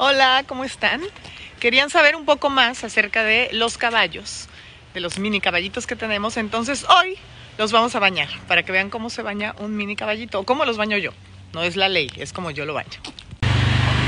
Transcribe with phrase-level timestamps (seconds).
[0.00, 1.00] Hola, ¿cómo están?
[1.58, 4.48] Querían saber un poco más acerca de los caballos,
[4.94, 6.36] de los mini caballitos que tenemos.
[6.36, 7.16] Entonces hoy
[7.58, 10.64] los vamos a bañar para que vean cómo se baña un mini caballito o cómo
[10.64, 11.10] los baño yo.
[11.52, 13.00] No es la ley, es como yo lo baño.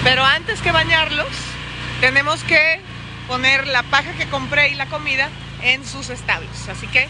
[0.04, 1.26] Pero antes que bañarlos,
[2.00, 2.80] tenemos que
[3.26, 5.28] poner la paja que compré y la comida
[5.64, 6.68] en sus establos.
[6.68, 7.08] Así que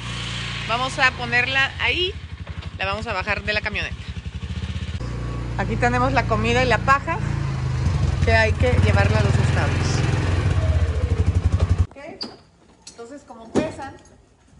[0.68, 2.14] vamos a ponerla ahí,
[2.78, 3.94] la vamos a bajar de la camioneta.
[5.58, 7.18] Aquí tenemos la comida y la paja
[8.24, 9.86] que hay que llevarla a los establos.
[11.88, 11.96] ¿Ok?
[12.88, 13.96] Entonces, como pesan,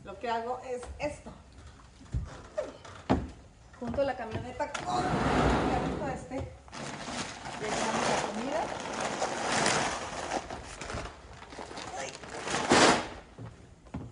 [0.04, 1.30] lo que hago es esto.
[3.78, 6.36] Junto la camioneta con el carrito este,
[7.60, 8.64] le la comida.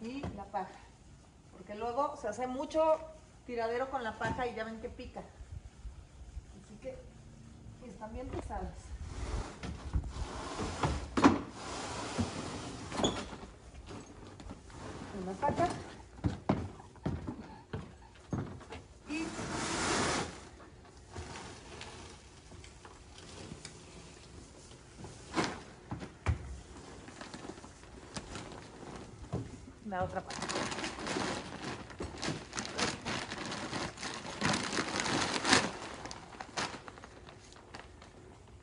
[0.03, 0.69] Y la paja.
[1.53, 2.99] Porque luego se hace mucho
[3.47, 5.21] tiradero con la paja y ya ven que pica.
[6.65, 6.97] Así que
[7.87, 8.88] están bien pesadas.
[15.23, 15.69] Una paja.
[19.09, 19.25] Y
[29.89, 30.43] la otra paja.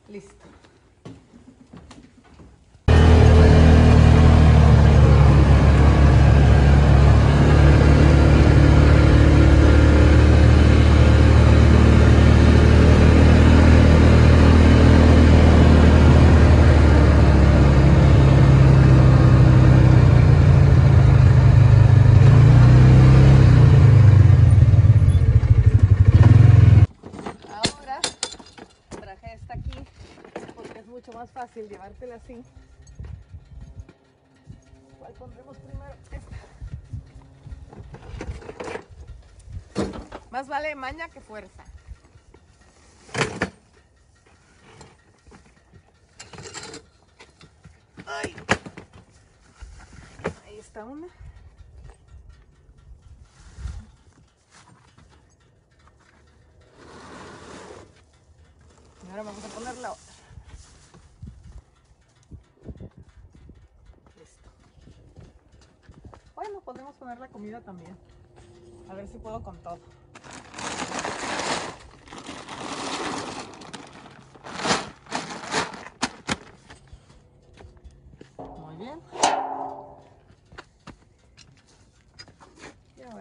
[0.08, 0.36] Listo.
[27.48, 28.00] Ahora
[28.90, 29.70] traje esta aquí
[30.54, 32.42] porque es mucho más fácil llevártela así.
[34.98, 35.94] ¿Cuál pondremos primero?
[36.10, 36.36] Esta.
[40.48, 41.64] Vale maña que fuerza.
[50.46, 51.08] Ahí está una.
[59.04, 60.14] Y ahora vamos a poner la otra.
[64.16, 64.48] Listo.
[66.36, 67.96] Bueno, podemos poner la comida también.
[68.88, 69.80] A ver si puedo con todo.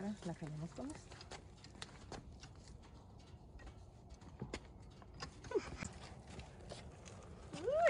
[0.06, 1.16] Ahora la jalamos con esto.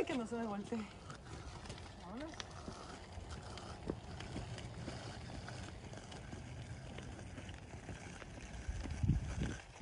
[0.05, 0.77] Que no se me voltee.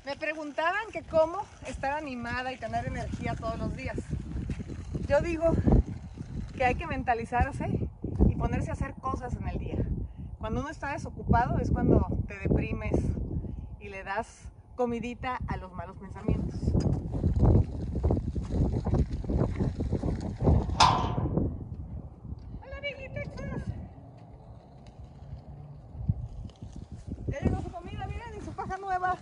[0.06, 3.98] Me preguntaban que cómo estar animada y tener energía todos los días.
[5.10, 5.52] Yo digo
[6.56, 7.68] que hay que mentalizarse
[8.30, 9.78] y ponerse a hacer cosas en el día.
[10.40, 12.96] Cuando uno está desocupado es cuando te deprimes
[13.80, 16.60] y le das comidita a los malos pensamientos.
[22.62, 23.62] Hola, Vicky, Texas.
[27.28, 29.16] Ya llegó su comida, miren, y su paja nueva.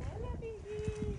[0.00, 1.18] Hola, Vicky.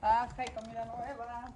[0.00, 1.50] Paja y comida nueva.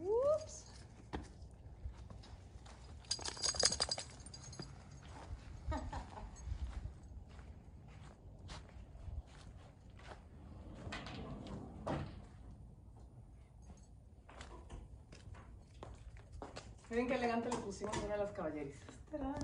[0.00, 0.64] Ups.
[16.90, 18.80] Miren qué elegante le pusimos una de las caballerizas.
[19.10, 19.34] Tengo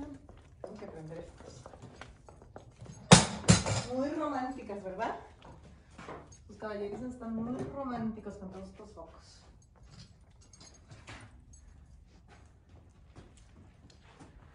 [0.79, 1.62] que prender estos.
[3.94, 5.17] Muy románticas, ¿verdad?
[6.49, 9.41] Los caballerizos están muy románticos con todos estos focos.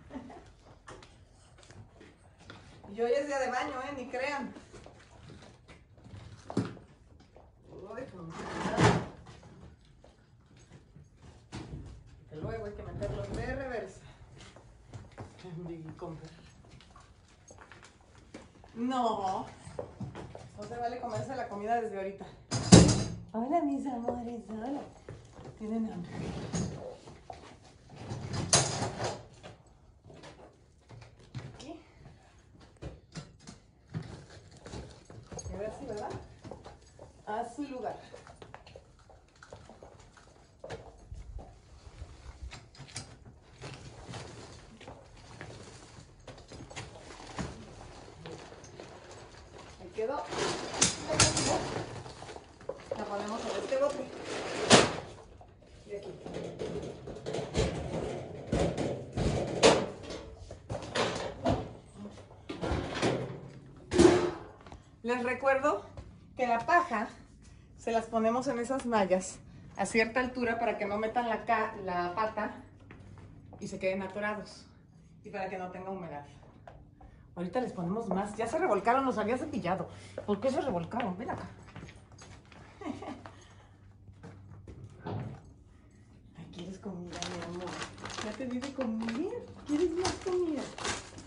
[2.91, 3.94] Y hoy es día de baño, ¿eh?
[3.95, 4.51] Ni crean.
[6.56, 9.00] Uy, con cuidado.
[12.30, 14.01] Que luego hay que meterlos de reversa.
[15.68, 16.31] Biggie Comfort.
[18.75, 19.45] No.
[20.57, 22.25] No se vale comerse la comida desde ahorita.
[23.31, 24.41] Hola, mis amores.
[24.49, 24.81] Hola.
[25.57, 26.11] Tienen hambre.
[31.55, 31.79] Aquí.
[35.49, 36.09] Y ahora sí, ¿verdad?
[37.27, 37.97] A su lugar.
[49.81, 50.23] Ahí quedó.
[52.97, 54.03] La ponemos en este bote.
[55.88, 56.13] Y aquí.
[65.09, 65.83] Les recuerdo
[66.38, 67.07] que la paja
[67.79, 69.39] se las ponemos en esas mallas
[69.75, 71.44] a cierta altura para que no metan la,
[71.83, 72.51] la pata
[73.59, 74.67] y se queden atorados
[75.23, 76.27] y para que no tenga humedad.
[77.35, 78.38] Ahorita les ponemos más.
[78.38, 79.89] Ya se revolcaron, los había cepillado.
[80.27, 81.17] ¿Por qué se revolcaron?
[81.17, 81.47] Ven acá.
[86.38, 87.71] Ay, ¿quieres comida, mi amor?
[88.25, 89.44] Ya te di de comer.
[89.65, 90.62] ¿Quieres más comida?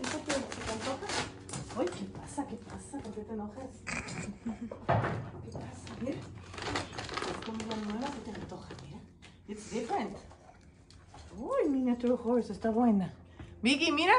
[0.01, 1.32] ¿Eso te, te antoja?
[1.75, 2.45] Ay, ¿qué pasa?
[2.47, 2.99] ¿Qué pasa?
[2.99, 3.69] ¿Por qué te enojas?
[3.85, 5.95] ¿Qué pasa?
[6.01, 6.17] Mira.
[6.17, 8.99] Es comida nueva que te antoja, mira.
[9.47, 10.15] It's different.
[11.35, 13.11] Uy, miniature horse, está buena.
[13.63, 14.13] Vicky, mira.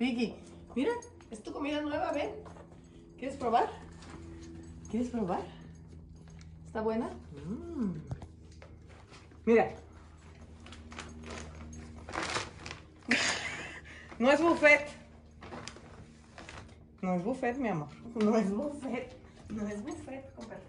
[0.00, 0.34] Vicky,
[0.74, 0.92] mira.
[1.30, 2.30] Es tu comida nueva, ven.
[3.16, 3.70] ¿Quieres probar?
[4.90, 5.42] ¿Quieres probar?
[6.66, 7.08] ¿Está buena?
[7.46, 7.94] Mm.
[9.46, 9.74] Mira.
[14.18, 14.99] No es buffet.
[17.02, 17.88] No es buffet, mi amor.
[18.14, 19.16] No es buffet.
[19.48, 20.62] No es buffet, compadre.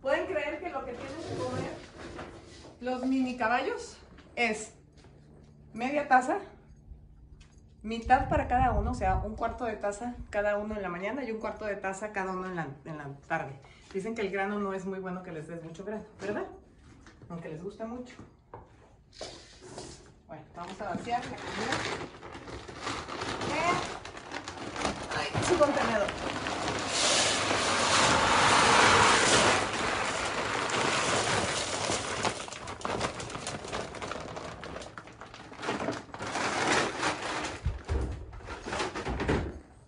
[0.00, 1.86] ¿Pueden creer que lo que tienen que comer
[2.80, 3.96] los mini caballos
[4.36, 4.72] es
[5.72, 6.38] media taza,
[7.82, 11.24] mitad para cada uno, o sea, un cuarto de taza cada uno en la mañana
[11.24, 13.52] y un cuarto de taza cada uno en la, en la tarde?
[13.92, 16.46] Dicen que el grano no es muy bueno que les des mucho grano, ¿verdad?
[17.28, 18.14] Aunque les gusta mucho.
[20.28, 21.40] Bueno, vamos a vaciar comida.
[23.52, 23.76] Eh,
[25.16, 25.28] Ay,
[25.58, 26.06] contenedor.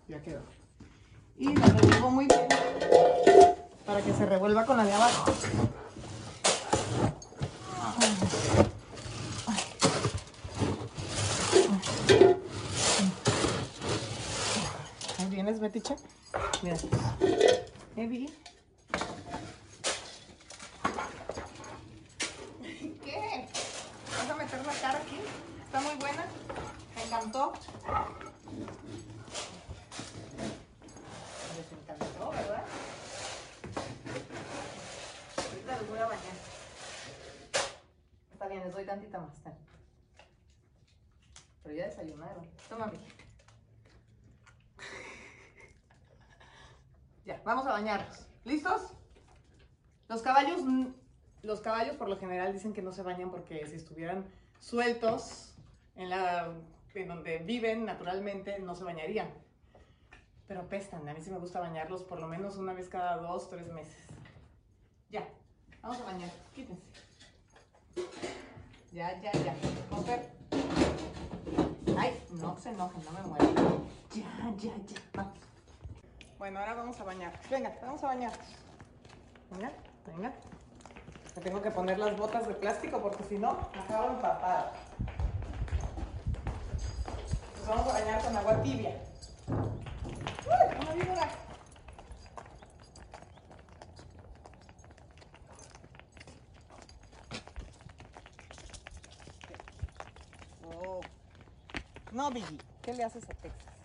[0.07, 0.41] Ya quedó.
[1.37, 2.47] Y la revuelvo muy bien
[3.85, 5.33] para que se revuelva con la de abajo.
[15.79, 16.18] picture?
[47.29, 48.25] Ya, vamos a bañarlos.
[48.43, 48.91] ¿Listos?
[50.07, 50.61] Los caballos,
[51.43, 54.25] los caballos por lo general dicen que no se bañan porque si estuvieran
[54.59, 55.53] sueltos
[55.95, 56.51] en la
[57.07, 59.29] donde viven naturalmente no se bañarían.
[60.47, 61.07] Pero pestan.
[61.07, 63.95] A mí sí me gusta bañarlos por lo menos una vez cada dos, tres meses.
[65.11, 65.29] Ya,
[65.83, 66.31] vamos a bañar.
[66.55, 66.81] Quítense.
[68.91, 69.55] Ya, ya, ya.
[69.91, 70.31] Mujer.
[71.95, 73.55] Ay, no se enojen, no me muevan.
[74.15, 75.01] Ya, ya, ya.
[75.13, 75.49] Vamos.
[76.39, 77.33] Bueno, ahora vamos a bañar.
[77.49, 78.31] Venga, vamos a bañar.
[79.51, 79.73] Venga,
[80.05, 80.33] venga.
[81.35, 84.71] Me tengo que poner las botas de plástico porque si no, acabo empapada.
[87.57, 88.95] Nos vamos a bañar con agua tibia.
[89.49, 90.77] ¡Uy!
[90.81, 91.29] ¡Una víbora!
[100.63, 101.01] Oh.
[102.13, 103.78] No, Biggie, ¿qué le haces a Texas?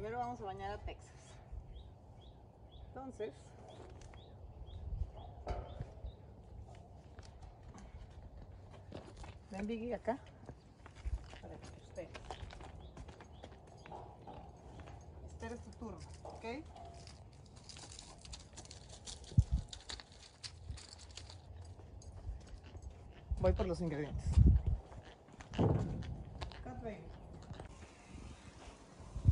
[0.00, 1.12] Primero vamos a bañar a Texas.
[2.86, 3.34] Entonces,
[9.50, 10.18] ven Biggie acá.
[11.42, 12.08] Para que usted.
[15.26, 16.44] Este es tu turno, ¿ok?
[23.38, 24.24] Voy por los ingredientes.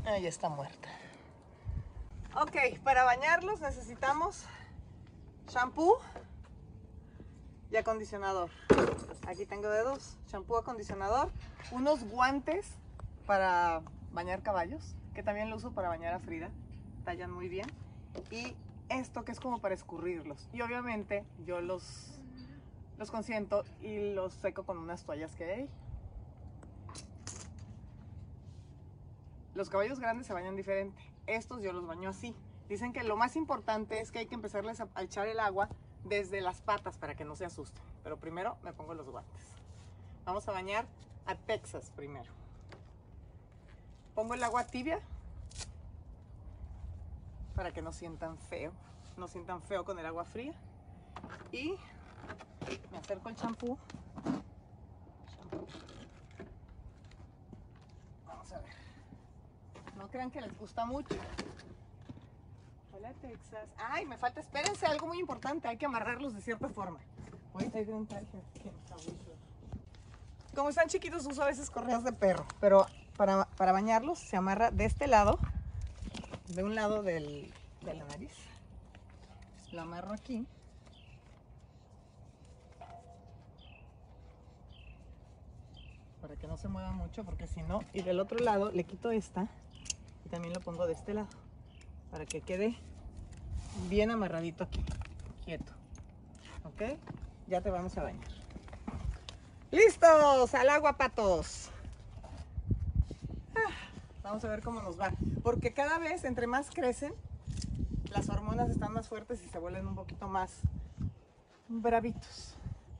[0.08, 0.88] Ahí está muerta.
[2.34, 4.46] Ok, para bañarlos necesitamos
[5.48, 5.98] shampoo
[7.70, 8.48] y acondicionador.
[9.26, 11.30] Aquí tengo de dos, shampoo, acondicionador,
[11.72, 12.66] unos guantes
[13.26, 16.48] para bañar caballos, que también lo uso para bañar a Frida,
[17.04, 17.66] tallan muy bien,
[18.30, 18.56] y
[18.88, 20.48] esto que es como para escurrirlos.
[20.54, 22.18] Y obviamente yo los,
[22.96, 25.70] los consiento y los seco con unas toallas que hay.
[29.58, 32.32] Los caballos grandes se bañan diferente, estos yo los baño así.
[32.68, 35.68] Dicen que lo más importante es que hay que empezarles a echar el agua
[36.04, 37.82] desde las patas para que no se asusten.
[38.04, 39.42] Pero primero me pongo los guantes.
[40.24, 40.86] Vamos a bañar
[41.26, 42.30] a Texas primero.
[44.14, 45.00] Pongo el agua tibia
[47.56, 48.70] para que no sientan feo.
[49.16, 50.54] No sientan feo con el agua fría.
[51.50, 51.74] Y
[52.92, 53.76] me acerco el champú.
[58.24, 58.87] Vamos a ver.
[59.98, 61.16] No crean que les gusta mucho.
[62.92, 63.68] Hola Texas.
[63.76, 65.66] Ay, me falta, espérense, algo muy importante.
[65.66, 67.00] Hay que amarrarlos de cierta forma.
[70.54, 72.86] Como están chiquitos uso a veces correas de perro, pero
[73.16, 75.38] para, para bañarlos se amarra de este lado,
[76.46, 77.52] de un lado del,
[77.82, 78.32] de la nariz.
[79.72, 80.46] Lo amarro aquí.
[86.20, 89.10] Para que no se mueva mucho, porque si no, y del otro lado le quito
[89.10, 89.48] esta
[90.28, 91.28] también lo pongo de este lado,
[92.10, 92.76] para que quede
[93.88, 94.84] bien amarradito aquí,
[95.44, 95.72] quieto.
[96.64, 96.98] ¿Ok?
[97.46, 98.28] Ya te vamos a bañar.
[99.70, 100.54] ¡Listos!
[100.54, 101.70] Al agua, patos.
[103.54, 103.70] Ah,
[104.22, 105.12] vamos a ver cómo nos va.
[105.42, 107.12] Porque cada vez, entre más crecen,
[108.10, 110.60] las hormonas están más fuertes y se vuelven un poquito más
[111.68, 112.54] bravitos.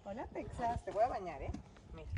[0.05, 0.85] Hola, Texas.
[0.85, 1.51] Te voy a bañar, ¿eh?
[1.95, 2.09] Mira.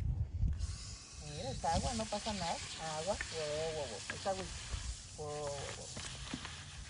[1.30, 2.56] Mira, es agua, no pasa nada.
[3.00, 3.14] Agua.
[3.14, 4.16] Wow, wow.
[4.16, 4.44] Es agua.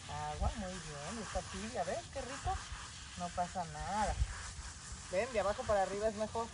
[0.09, 1.23] Agua, muy bien.
[1.23, 1.99] Está tibia, ¿ves?
[2.13, 2.57] Qué rico.
[3.19, 4.15] No pasa nada.
[5.11, 6.47] Ven, de abajo para arriba es mejor.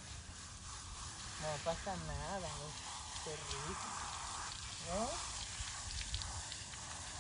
[1.43, 2.67] No pasa nada, ¿no?
[3.25, 3.89] Qué rico.
[4.89, 5.11] ¿No?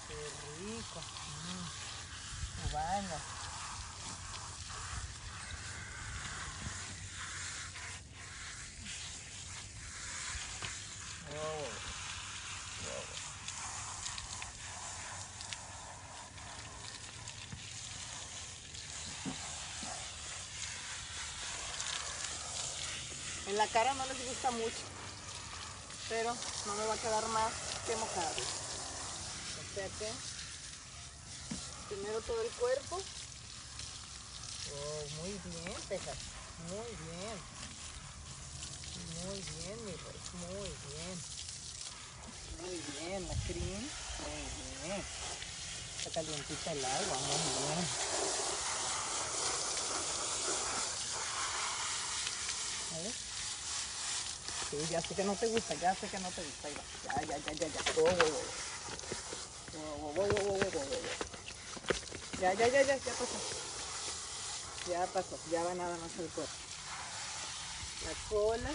[0.08, 0.14] Qué
[0.64, 1.00] rico.
[1.00, 1.66] Mm.
[2.62, 3.18] Tu baño.
[11.28, 11.58] Wow.
[12.84, 13.26] Wow.
[23.48, 24.84] En la cara no les gusta mucho,
[26.08, 27.52] pero no me va a quedar más
[27.84, 28.44] que mojarlo.
[28.44, 30.12] O sea que
[31.88, 33.02] primero todo el cuerpo.
[34.72, 36.16] Oh, muy bien, Texas.
[36.68, 37.36] Muy bien.
[39.24, 40.20] Muy bien, mi rey.
[40.46, 41.16] Muy bien.
[42.60, 43.90] Muy bien, la cream.
[44.22, 44.44] Muy
[44.84, 45.04] bien.
[45.98, 47.18] Está calientita el agua.
[47.18, 47.78] Muy bien.
[52.94, 53.26] A ver.
[54.72, 56.68] Ya sé que no te gusta, ya sé que no te gusta.
[57.04, 57.80] Ya, ya, ya, ya, ya.
[57.96, 58.02] Oh,
[59.76, 60.56] oh, oh, oh.
[62.40, 63.38] Ya, ya, ya, ya, ya pasó.
[64.90, 66.52] Ya pasó, ya va nada más el cuerpo.
[68.04, 68.70] La cola.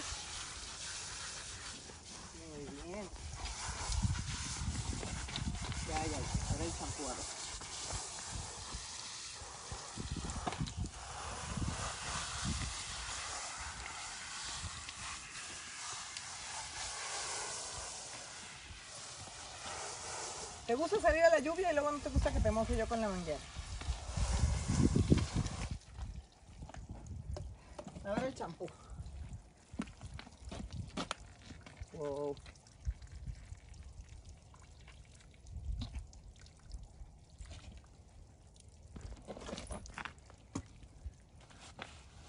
[2.40, 3.08] Muy bien.
[5.88, 6.18] Ya, ya, ya.
[6.50, 7.04] Ahora el champú
[20.72, 22.86] ¿Te gusta salir a la lluvia y luego no te gusta que te moje yo
[22.88, 23.38] con la manguera?
[28.06, 28.66] Ahora el champú.
[31.92, 32.34] Wow.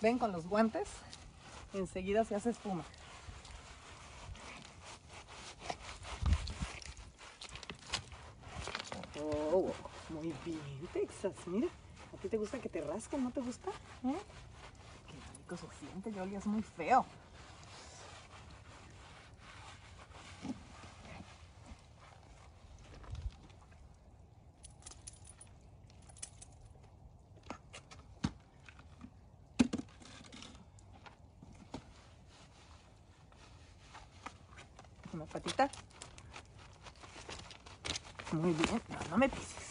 [0.02, 0.90] Ven con los guantes,
[1.74, 2.84] enseguida se hace espuma.
[9.56, 9.72] Oh,
[10.10, 11.68] muy bien, Texas, mira.
[12.14, 13.24] ¿A ti te gusta que te rasquen?
[13.24, 13.70] ¿No te gusta?
[13.70, 14.18] ¿Eh?
[15.08, 17.06] Qué rico se siente, ya olías muy feo.
[35.14, 35.70] Una patita.
[38.32, 39.63] Muy bien, no, no me pises.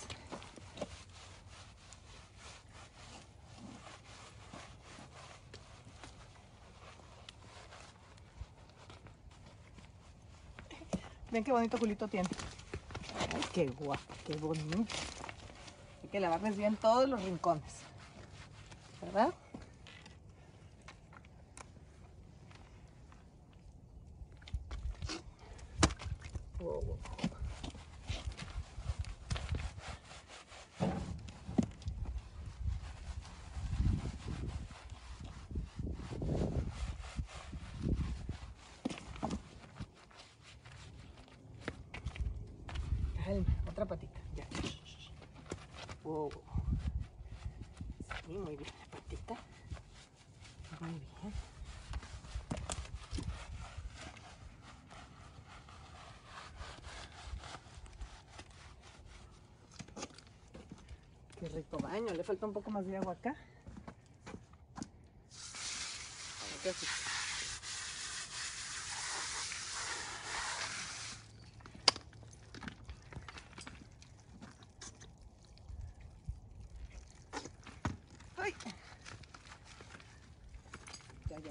[11.32, 12.28] Ven qué bonito culito tiene.
[13.34, 14.94] Ay, qué guapo, qué bonito.
[16.02, 17.72] Hay que lavarles bien todos los rincones.
[19.00, 19.32] ¿Verdad?
[26.60, 26.98] Wow, wow.
[43.24, 44.20] Calma, otra patita.
[44.36, 44.46] Ya.
[46.04, 46.30] Wow.
[48.26, 48.70] Sí, muy bien.
[48.80, 49.34] La patita.
[50.80, 51.32] Muy bien.
[62.10, 63.34] Le falta un poco más de agua acá.
[78.36, 78.54] Ay.
[81.30, 81.50] Ya, ya.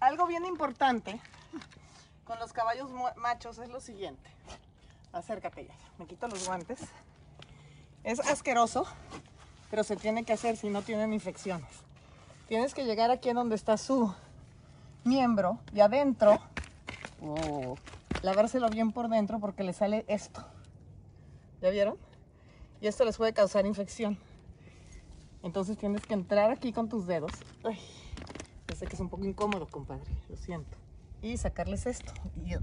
[0.00, 1.20] Algo bien importante
[2.38, 4.30] los caballos machos es lo siguiente.
[5.12, 5.74] Acércate ya.
[5.98, 6.80] Me quito los guantes.
[8.04, 8.86] Es asqueroso,
[9.70, 11.68] pero se tiene que hacer si no tienen infecciones.
[12.46, 14.14] Tienes que llegar aquí en donde está su
[15.04, 16.38] miembro y adentro
[17.22, 17.76] oh,
[18.22, 20.44] lavárselo bien por dentro porque le sale esto.
[21.60, 21.98] ¿Ya vieron?
[22.80, 24.18] Y esto les puede causar infección.
[25.42, 27.32] Entonces tienes que entrar aquí con tus dedos.
[27.64, 27.78] Ay,
[28.68, 30.10] ya sé que es un poco incómodo, compadre.
[30.28, 30.76] Lo siento.
[31.22, 32.12] Y sacarles esto.
[32.44, 32.60] Y yo-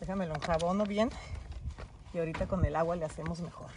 [0.00, 1.10] Déjame lo enjabono bien.
[2.14, 3.70] Y ahorita con el agua le hacemos mejor.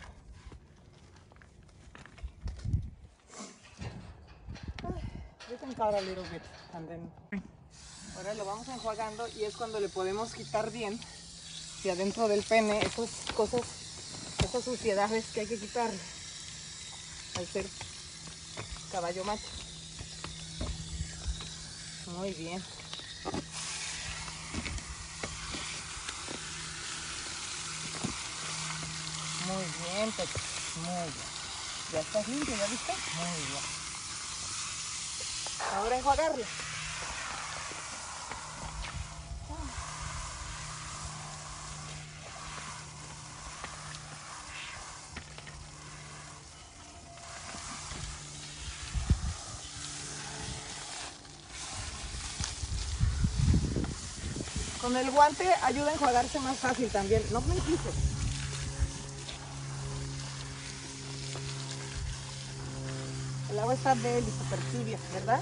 [5.79, 6.23] A little
[8.15, 10.99] Ahora lo vamos enjuagando y es cuando le podemos quitar bien
[11.81, 13.61] si adentro del pene esas cosas,
[14.43, 15.99] esas suciedades que hay que quitarle
[17.37, 17.65] al ser
[18.93, 19.47] caballo macho.
[22.05, 22.63] Muy bien.
[29.47, 30.39] Muy bien, Pepe.
[30.75, 31.29] Muy bien.
[31.91, 32.93] Ya estás limpio, ¿ya viste?
[33.15, 33.63] Muy bien.
[35.75, 36.45] Ahora enjuagarlo.
[54.83, 57.23] Con el guante ayuda a enjuagarse más fácil también.
[57.31, 57.95] No me empices.
[63.49, 65.39] El agua está y súper tibia, ¿verdad?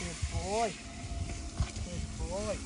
[0.00, 0.72] Good boy.
[1.84, 2.58] Good boy.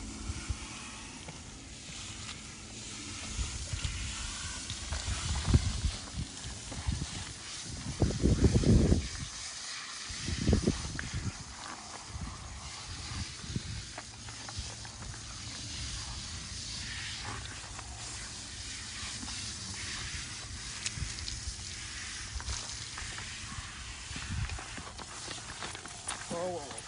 [26.36, 26.84] Oh, oh, oh.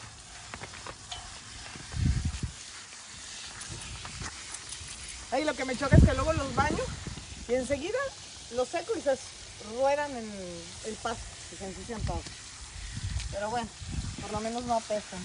[5.37, 6.83] Ahí lo que me choca es que luego los baño
[7.47, 7.99] y enseguida
[8.53, 9.19] los seco y se
[9.77, 10.33] ruedan en
[10.87, 12.23] el pasto se ensucian todo.
[13.33, 13.69] Pero bueno,
[14.21, 15.21] por lo menos no apestan.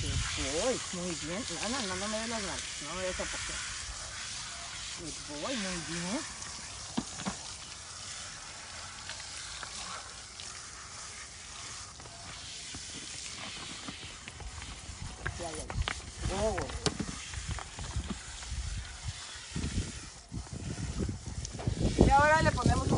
[0.00, 1.44] Good boy, muy bien.
[1.62, 3.24] No, no, no, no me des las manos, no me des a
[5.42, 6.20] boy, muy bien.
[15.38, 16.42] Ya, ya, ya.
[16.42, 16.56] Oh.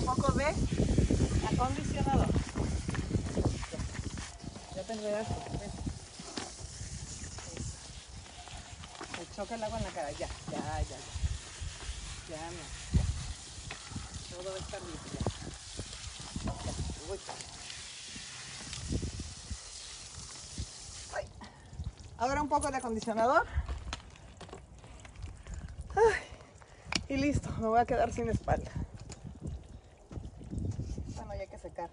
[0.03, 2.29] poco de acondicionador.
[3.73, 5.35] Ya, ya te enredaste.
[5.59, 5.71] ven.
[9.19, 9.57] Me choca
[10.07, 10.99] Ya, ya, ya, ya.
[12.29, 12.65] Ya no.
[12.95, 13.05] Ya.
[14.37, 15.19] Todo va a estar listo.
[16.45, 16.53] Ya.
[16.55, 17.57] Ya.
[22.19, 23.47] Ahora un poco de acondicionador.
[27.09, 28.71] Y listo, me voy a quedar sin espalda.
[31.15, 31.91] Bueno, ya hay que secar.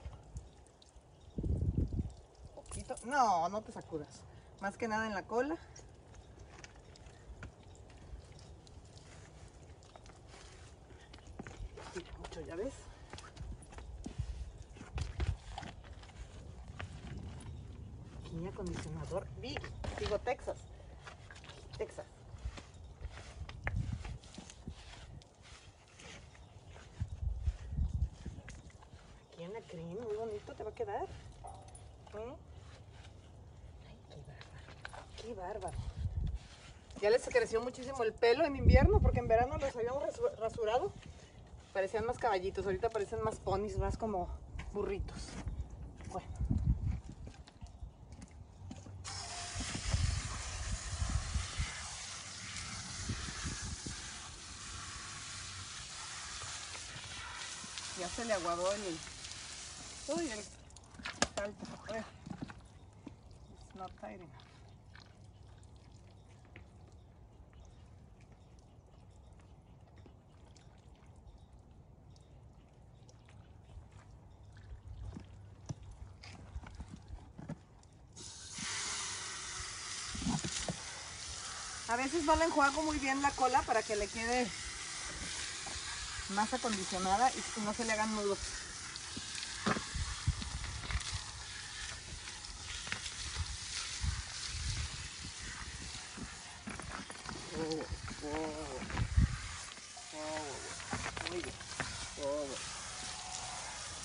[2.56, 2.96] Poquito.
[3.06, 4.22] No, no te sacudas.
[4.62, 5.58] Más que nada en la cola.
[11.94, 12.74] Tira mucho, ya ves.
[18.20, 19.60] Aquí acondicionador Big.
[20.00, 20.58] Digo Texas.
[21.78, 22.06] Texas.
[29.32, 31.06] Aquí en la crema, muy bonito te va a quedar.
[32.14, 32.34] Ay,
[34.10, 35.08] qué bárbaro.
[35.22, 35.78] Qué bárbaro.
[37.02, 40.92] Ya les creció muchísimo el pelo en invierno porque en verano los habíamos rasu- rasurado.
[41.74, 44.30] Parecían más caballitos, ahorita parecen más ponis, más como
[44.74, 45.18] burritos.
[46.10, 46.28] Bueno.
[58.00, 58.98] Ya se le aguadó el
[61.36, 61.66] salto.
[61.90, 62.04] A ver.
[63.52, 64.44] It's not tight enough.
[81.90, 84.46] A veces no le enjuago muy bien la cola para que le quede
[86.30, 88.40] más acondicionada y no se le hagan nudos.
[97.56, 97.86] Oh,
[98.26, 98.54] oh,
[100.14, 101.56] oh, muy bien.
[102.22, 102.48] Oh,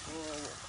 [0.06, 0.68] oh.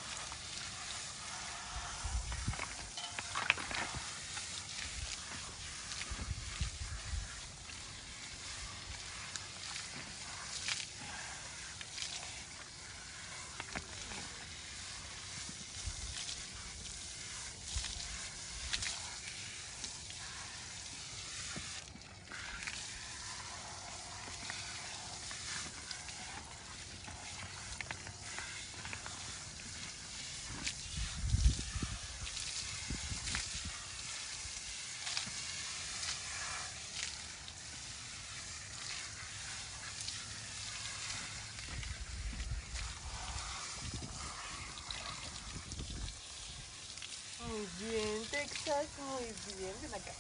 [47.50, 49.24] Muy bien, Texas, muy
[49.58, 49.74] bien.
[49.82, 50.12] Ven acá.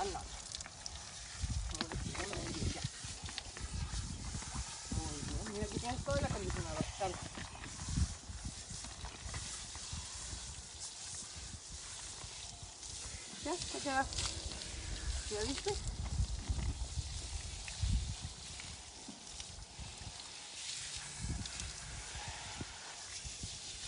[0.00, 0.08] Muy
[5.26, 6.84] bien, mira, aquí tienes todo el acondicionador.
[13.44, 14.06] Ya, ya queda.
[15.30, 15.74] ¿Ya viste?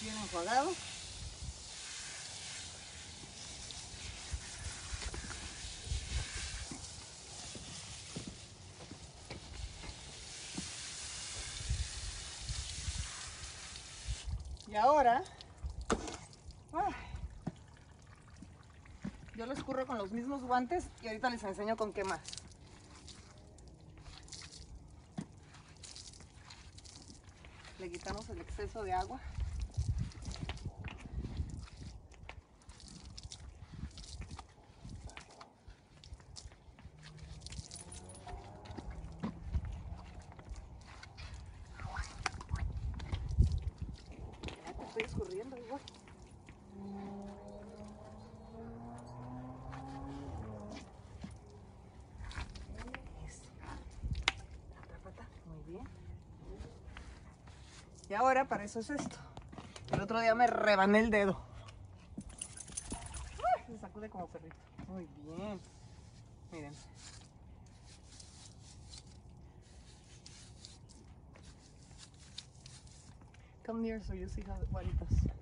[0.02, 0.74] Bien enjuagado.
[14.68, 15.22] Y ahora,
[16.72, 16.94] ay,
[19.34, 22.20] yo lo escurro con los mismos guantes y ahorita les enseño con qué más.
[27.78, 29.20] Le quitamos el exceso de agua.
[44.64, 45.80] Ya te estoy escurriendo igual.
[53.26, 53.42] Eso.
[54.74, 55.24] Pata, pata.
[55.46, 55.86] Muy bien.
[58.12, 59.16] Y ahora para eso es esto.
[59.90, 61.40] El otro día me rebané el dedo.
[63.56, 64.54] Ay, se sacude como perrito.
[64.86, 65.58] Muy bien.
[66.52, 66.74] Miren.
[73.64, 75.32] Come near so you see how what it.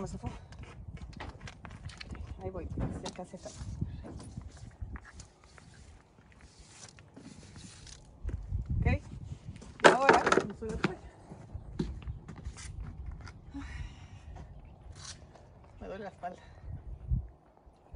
[0.00, 0.30] me zafó.
[2.42, 2.66] Ahí voy,
[3.04, 3.50] ya casi está.
[8.80, 8.86] Ok,
[9.84, 11.00] y ahora uso la toalla.
[15.79, 16.40] Me duele la espalda.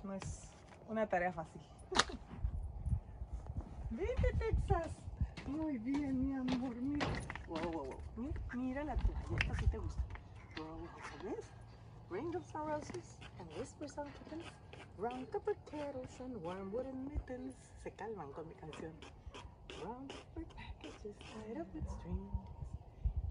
[0.03, 0.51] No es
[0.89, 1.63] una tarea fácil.
[3.91, 4.91] Vente, Texas.
[5.47, 6.75] Muy bien, mi amor.
[6.75, 7.07] Mira.
[7.49, 8.33] Wow, wow, wow.
[8.55, 9.37] Mira, la toalla.
[9.39, 10.03] Esta sí te gusta.
[10.57, 11.47] Wow, wow, ¿Ves?
[12.11, 14.45] Raindrops and roses and whispers and kittens.
[14.99, 17.55] Round copper kettles and warm wooden mittens.
[17.85, 18.93] Se calman con mi canción.
[19.85, 22.35] Round copper packages tied up with strings.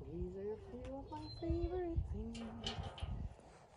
[0.09, 3.22] These are a few of my favorite things.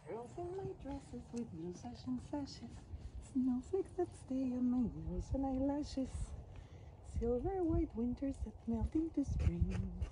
[0.08, 2.70] Girls in my dresses with blue sash and sashes.
[3.32, 6.30] Snowflakes that stay on my nose and eyelashes.
[7.18, 10.06] Silver white winters that melt into springs.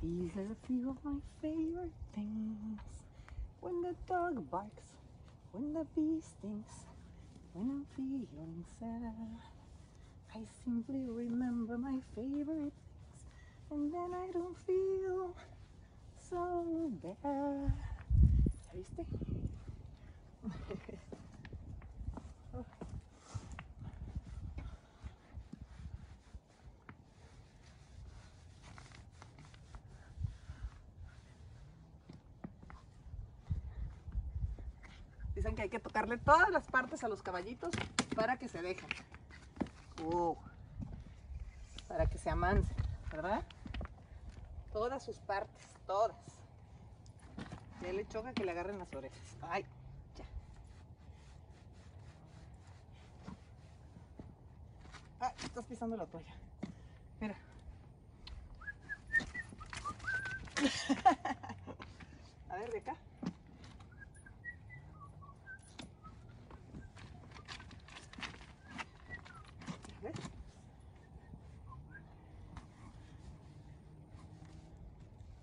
[0.00, 2.80] These are a few of my favorite things.
[3.60, 4.96] When the dog barks,
[5.52, 6.86] when the bee stings,
[7.52, 9.12] when I'm feeling sad,
[10.34, 13.26] I simply remember my favorite things,
[13.70, 15.34] and then I don't feel
[16.30, 17.91] so bad.
[18.72, 19.06] ¿Ya viste?
[35.34, 37.72] Dicen que hay que tocarle todas las partes a los caballitos
[38.14, 38.88] para que se dejen.
[40.02, 40.36] Uh,
[41.88, 42.76] para que se amancen,
[43.10, 43.42] ¿verdad?
[44.72, 46.21] Todas sus partes, todas.
[47.82, 49.18] Ya le choca que le agarren las orejas.
[49.42, 49.64] Ay,
[50.16, 50.24] ya.
[55.26, 56.32] Ay, estás pisando la toalla.
[57.20, 57.36] Mira.
[62.48, 62.96] A ver, de acá.
[69.98, 70.12] A ver.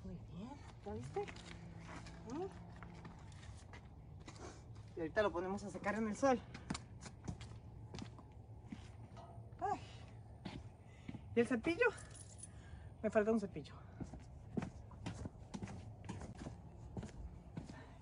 [0.06, 0.49] Muy bien,
[0.86, 1.25] ¿ya viste?
[2.32, 2.47] ¿Mm?
[4.95, 5.21] Y ahorita
[5.95, 6.39] en el sol.
[11.36, 11.86] ¿Y el cepillo?
[13.02, 13.73] Me falta un cepillo.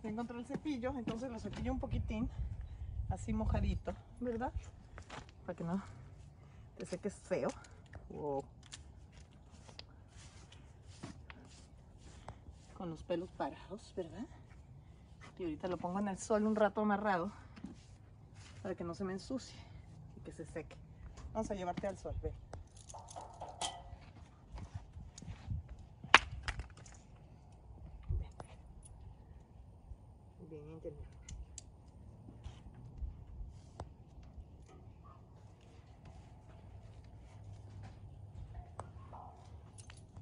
[0.01, 2.29] Ya encontré el cepillo, entonces lo cepillo un poquitín,
[3.09, 4.51] así mojadito, ¿verdad?
[5.45, 5.83] Para que no
[6.77, 7.49] te seques feo.
[12.77, 14.25] Con los pelos parados, ¿verdad?
[15.37, 17.31] Y ahorita lo pongo en el sol un rato amarrado
[18.67, 19.55] para que no se me ensucie
[20.17, 20.75] y que se seque.
[21.31, 22.33] Vamos a llevarte al sol, ve.
[28.09, 28.27] Ven.
[30.49, 30.81] Mi amor.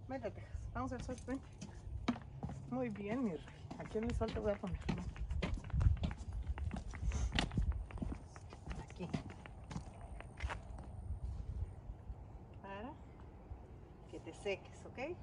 [0.07, 0.53] Vente, Texas.
[0.75, 1.45] Vamos al sol, vente.
[2.69, 3.39] Muy bien, mi rey.
[3.79, 4.77] Aquí en el sol te voy a poner.
[4.95, 5.05] ¿no?
[8.83, 9.07] Aquí.
[12.61, 12.93] Para
[14.09, 15.15] que te seques, ¿ok?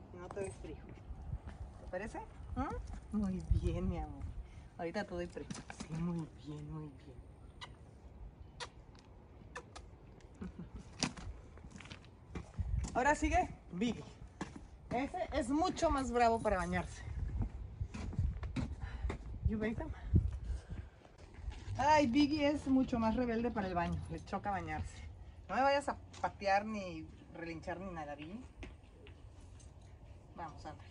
[0.62, 0.94] Te des frío.
[1.80, 2.18] ¿Te parece?
[2.56, 3.16] ¿Mm?
[3.16, 4.22] Muy bien, mi amor.
[4.78, 5.46] Ahorita te doy frío.
[5.78, 7.16] Sí, muy bien, muy bien.
[12.94, 14.04] Ahora sigue Biggie.
[14.90, 17.02] Ese es mucho más bravo para bañarse.
[19.48, 19.88] You bake them?
[21.78, 23.98] Ay, Biggie es mucho más rebelde para el baño.
[24.10, 25.02] Le choca bañarse.
[25.48, 28.44] No me vayas a patear ni relinchar ni nada, ¿bien?
[30.42, 30.86] Vamos, André.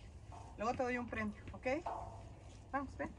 [0.56, 1.66] Luego te doy un premio, ¿ok?
[2.72, 3.10] Vamos, ven.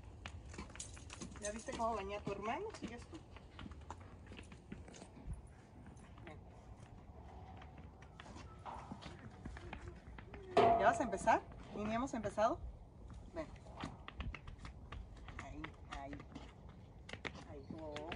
[1.39, 2.65] ¿Ya viste cómo bañé a tu hermano?
[2.79, 3.19] Sigues tú.
[6.25, 6.39] Ven.
[10.79, 11.39] ¿Ya vas a empezar?
[11.75, 12.57] ¿Y ni hemos empezado?
[13.35, 13.45] Ven.
[15.43, 15.61] Ahí,
[16.01, 16.13] ahí.
[17.51, 17.63] Ahí.
[17.79, 18.09] Oh.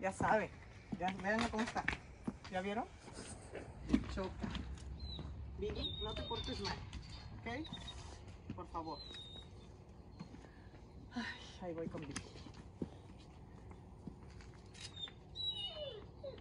[0.00, 0.50] Ya sabe.
[0.98, 1.84] Ya, vean cómo está.
[2.50, 2.84] ¿Ya vieron?
[4.14, 4.48] Choca.
[5.58, 6.76] Vicky, no te portes mal.
[7.40, 8.56] ¿Ok?
[8.56, 8.98] Por favor.
[11.14, 11.24] Ay,
[11.62, 12.22] ahí voy con Vicky.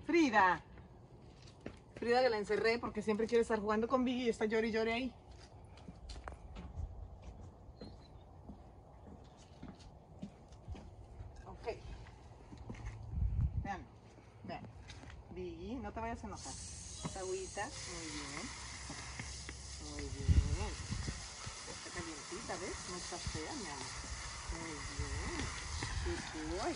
[0.05, 0.61] Frida.
[1.95, 4.91] Frida que la encerré porque siempre quiere estar jugando con Vicky y está llori llori
[4.91, 5.13] ahí.
[16.23, 18.47] Agüita, muy bien.
[19.91, 20.71] Muy bien.
[21.67, 22.71] Está calientita, ¿ves?
[22.87, 23.91] No está fea, mi amor.
[24.55, 24.71] Muy
[25.03, 25.43] bien.
[26.05, 26.73] Good boy.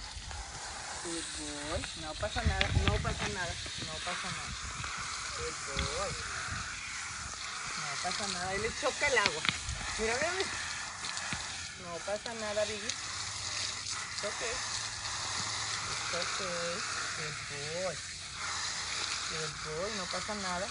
[1.06, 1.80] Good boy.
[2.04, 3.54] No pasa nada, no pasa nada,
[3.88, 4.52] no pasa nada.
[5.40, 5.58] Good
[5.96, 6.12] boy.
[7.78, 9.44] No pasa nada, ahí le choca el agua.
[10.00, 10.50] Mira, mira, mira.
[11.88, 12.84] No pasa nada, Biggie.
[12.84, 14.56] It's okay.
[17.16, 18.17] Good boy.
[19.30, 20.68] No pasa nada.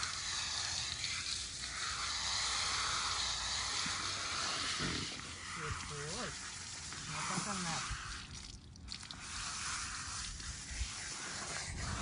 [7.13, 7.83] No pasa nada.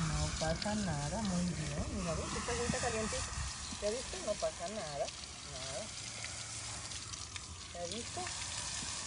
[0.06, 1.86] No pasa nada, muy bien.
[1.96, 3.32] Mira, ves, esta agüita calientita.
[3.82, 4.16] ¿Ya viste?
[4.24, 5.06] No pasa nada.
[5.50, 5.86] Nada.
[7.74, 8.20] ¿Ya viste?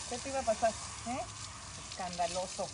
[0.10, 0.74] ¿Qué te iba a pasar?
[1.06, 1.26] ¿Eh?
[1.92, 2.68] Escandaloso.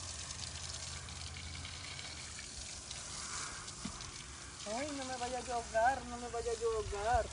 [4.66, 7.26] Ay, no me vaya a ahogar, no me vaya a ahogar.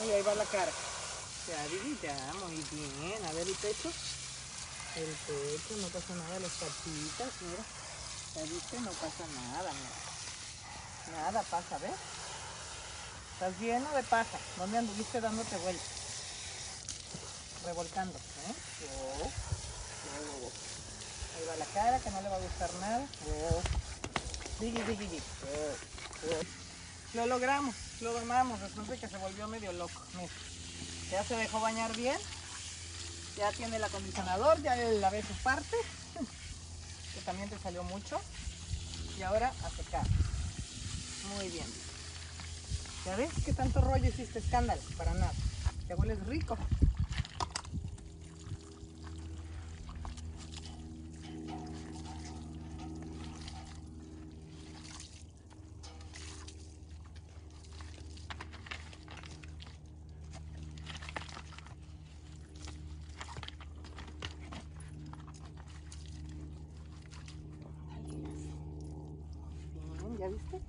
[0.00, 0.72] Ay, ahí va la cara.
[1.48, 3.26] Ya, Vivi, ya, muy bien.
[3.26, 3.90] A ver el pecho.
[4.96, 6.38] El pecho, no pasa nada.
[6.38, 7.64] Las patitas, mira.
[8.36, 11.18] Ya viste, no pasa nada, mira.
[11.18, 12.19] Nada pasa, ¿ves?
[13.40, 14.38] Estás lleno de paja.
[14.58, 15.86] ¿Dónde anduviste dándote vueltas?
[17.64, 18.54] Revolcando, ¿eh?
[18.98, 20.52] Oh, oh, oh.
[21.38, 23.06] Ahí va la cara, que no le va a gustar nada.
[23.26, 23.62] Oh.
[24.60, 25.22] Digi, digi, digi.
[27.14, 30.02] Lo logramos, lo domamos después de que se volvió medio loco.
[30.16, 30.32] Mira,
[31.10, 32.18] ya se dejó bañar bien.
[33.38, 35.78] Ya tiene el acondicionador, ya le lavé su parte,
[37.14, 38.20] que también te salió mucho.
[39.16, 40.04] Y ahora a secar.
[41.38, 41.89] Muy bien.
[43.06, 44.80] ¿Ya ves qué tanto rollo hiciste escándalo?
[44.98, 45.32] Para nada.
[45.88, 46.56] Ya hueles rico.
[69.98, 70.60] Bien, ¿ya viste?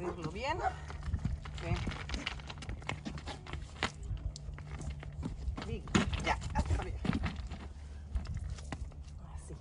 [0.00, 0.58] Escurrirlo bien.
[5.66, 5.84] Bien,
[6.24, 6.92] ya, hasta allá.
[9.34, 9.54] Así.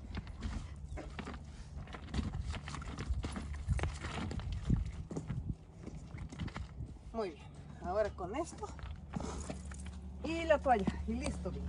[7.12, 7.43] Muy bien.
[7.84, 8.65] Ahora con esto
[10.23, 11.52] y la toalla y listo.
[11.52, 11.65] bien.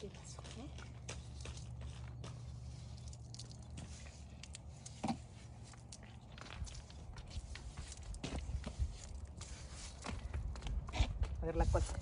[0.00, 0.42] ¿Qué pasó?
[0.60, 0.68] eh?
[11.46, 11.94] A ver la cuesta.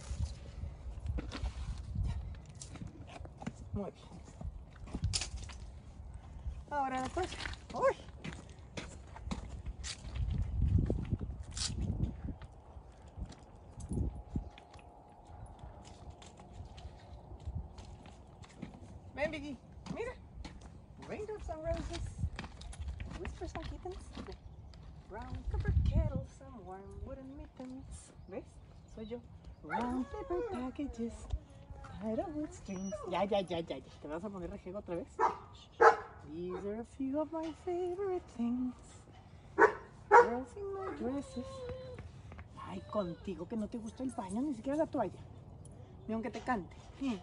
[3.74, 4.07] Muy bien.
[6.70, 7.36] Ahora la cuesta.
[7.74, 7.95] ¡Uy!
[19.14, 19.59] Ven, Biggie.
[19.95, 20.12] Mira.
[21.07, 22.01] Raindrops on roses.
[23.20, 23.97] Whispers on kittens.
[25.11, 28.11] Brown paper kettles and warm wooden mittens.
[28.28, 28.45] ¿Ves?
[28.95, 29.20] Soy yo.
[29.66, 30.05] Brown
[33.11, 33.76] Ya, ya, ya, ya.
[34.03, 35.09] ¿Te vas a poner rejego otra vez?
[36.32, 38.74] These are a few of my favorite things.
[42.66, 45.20] Ay, contigo que no te gusta el baño, ni siquiera la toalla.
[46.09, 46.76] Ni aunque te cante.
[47.03, 47.20] ¿eh?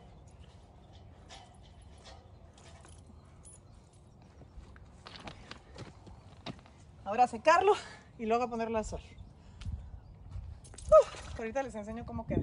[7.06, 7.74] Ahora secarlo
[8.18, 9.02] y luego a ponerlo al sol.
[11.38, 12.42] Ahorita les enseño cómo queda.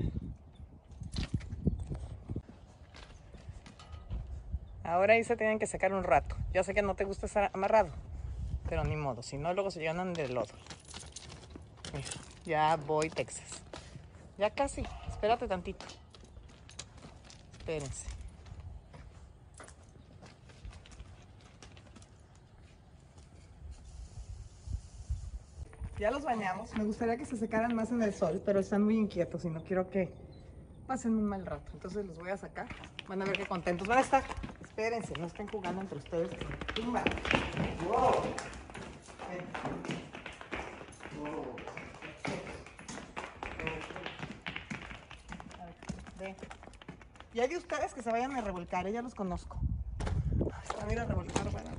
[4.89, 6.35] Ahora ahí se tienen que secar un rato.
[6.55, 7.91] Yo sé que no te gusta estar amarrado,
[8.71, 10.55] pero ni modo, si no luego se llenan de lodo.
[12.47, 13.63] Ya voy Texas.
[14.39, 15.85] Ya casi, espérate tantito.
[17.59, 18.09] Espérense.
[25.99, 26.75] Ya los bañamos.
[26.79, 29.63] Me gustaría que se secaran más en el sol, pero están muy inquietos y no
[29.63, 30.15] quiero que
[30.87, 31.71] pasen un mal rato.
[31.75, 32.69] Entonces los voy a sacar.
[33.07, 34.25] Van a ver qué contentos van a estar.
[34.79, 36.31] Espérense, no estén jugando entre ustedes.
[36.73, 37.03] Tumba.
[37.85, 38.13] Wow.
[41.19, 41.57] Wow.
[47.35, 48.93] Y hay de ustedes que se vayan a revolcar, ¿eh?
[48.93, 49.59] ya los conozco.
[50.79, 51.78] Van a ir a revolcar, van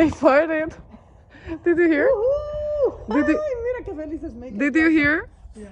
[0.00, 0.72] They farted.
[1.62, 2.08] Did you hear?
[3.06, 5.28] Did Ay, you- mira qué felices me Did you hear?
[5.54, 5.68] Ya.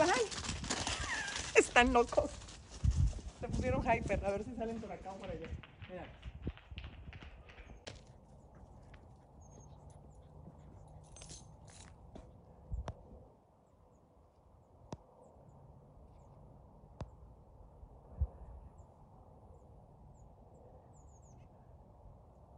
[0.00, 0.22] ¿A dónde van?
[1.56, 2.30] Están locos.
[3.38, 5.46] Se pusieron hyper, a ver si salen por acá o por allá.
[5.90, 6.04] Mira.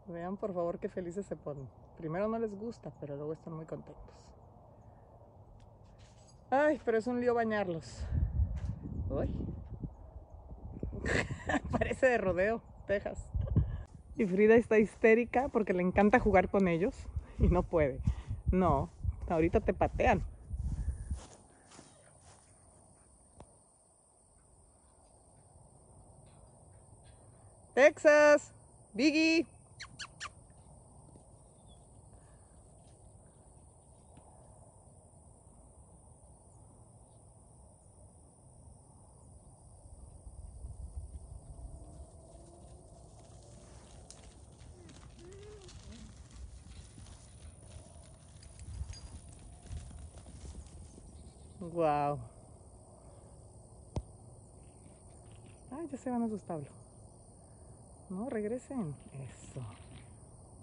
[0.07, 1.69] Vean por favor qué felices se ponen.
[1.99, 4.33] Primero no les gusta, pero luego están muy contentos.
[6.55, 8.05] Ay, pero es un lío bañarlos.
[9.09, 9.27] Uy.
[11.71, 13.27] Parece de rodeo, Texas.
[14.19, 16.95] Y Frida está histérica porque le encanta jugar con ellos
[17.39, 18.01] y no puede.
[18.51, 18.91] No,
[19.31, 20.23] ahorita te patean.
[27.73, 28.53] Texas,
[28.93, 29.47] Biggie.
[51.71, 52.19] Wow.
[55.71, 56.67] Ay, ya se van a su.
[58.11, 58.95] No, regresen.
[59.13, 59.61] Eso.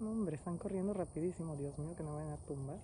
[0.00, 1.56] No, hombre, están corriendo rapidísimo.
[1.56, 2.76] Dios mío, que no vayan a tumbar.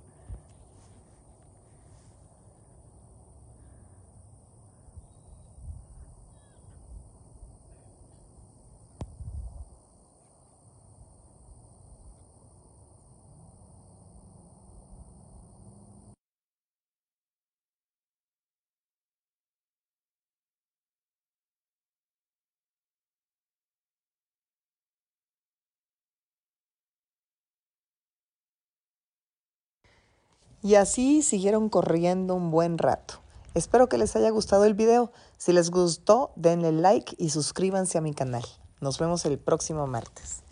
[30.62, 33.20] Y así siguieron corriendo un buen rato.
[33.54, 35.12] Espero que les haya gustado el video.
[35.38, 38.44] Si les gustó, denle like y suscríbanse a mi canal.
[38.80, 40.45] Nos vemos el próximo martes.